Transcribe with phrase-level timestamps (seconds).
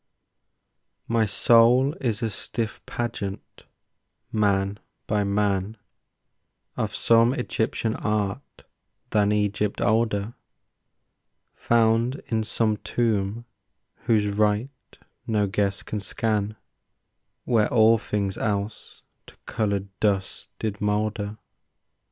[1.07, 3.65] My soul is a stiff pageant,
[4.31, 5.77] man by man,
[6.75, 8.63] Of some Egyptian art
[9.11, 10.33] than Egypt older,
[11.53, 13.45] Found in some tomb
[13.93, 16.55] whose rite no guess can scan,
[17.45, 21.37] Where all things else to coloured dust did moulder.